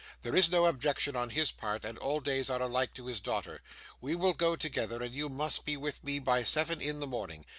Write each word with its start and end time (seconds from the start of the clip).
There 0.23 0.35
is 0.35 0.49
no 0.49 0.65
objection 0.65 1.15
on 1.15 1.29
his 1.29 1.51
part, 1.51 1.85
and 1.85 1.95
all 1.99 2.21
days 2.21 2.49
are 2.49 2.59
alike 2.59 2.95
to 2.95 3.05
his 3.05 3.21
daughter. 3.21 3.61
We 3.99 4.15
will 4.15 4.33
go 4.33 4.55
together, 4.55 5.03
and 5.03 5.13
you 5.13 5.29
must 5.29 5.63
be 5.63 5.77
with 5.77 6.03
me 6.03 6.17
by 6.17 6.41
seven 6.41 6.81
in 6.81 6.99
the 6.99 7.05
morning. 7.05 7.45